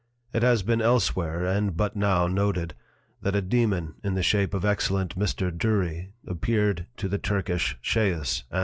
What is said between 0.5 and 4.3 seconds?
been elsewhere, and but now noted, that a Dæmon in the